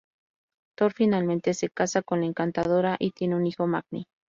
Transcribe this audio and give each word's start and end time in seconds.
Thor 0.75 0.93
finalmente 0.95 1.53
se 1.53 1.69
casa 1.69 2.01
con 2.01 2.21
la 2.21 2.25
Encantadora 2.25 2.95
y 2.99 3.11
tiene 3.11 3.35
un 3.35 3.45
hijo, 3.45 3.67
Magni. 3.67 4.07